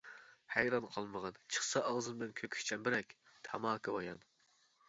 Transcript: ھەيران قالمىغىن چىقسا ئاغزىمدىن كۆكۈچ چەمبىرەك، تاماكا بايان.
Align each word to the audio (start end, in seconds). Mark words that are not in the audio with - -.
ھەيران 0.53 0.87
قالمىغىن 0.95 1.37
چىقسا 1.57 1.83
ئاغزىمدىن 1.91 2.33
كۆكۈچ 2.41 2.65
چەمبىرەك، 2.71 3.15
تاماكا 3.49 3.95
بايان. 3.99 4.27